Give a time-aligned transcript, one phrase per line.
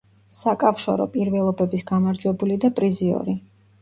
[0.35, 3.37] საკავშორო პირველობების გამარჯვებული და პრიზიორი.